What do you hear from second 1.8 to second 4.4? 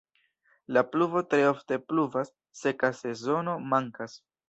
pluvas, seka sezono mankas.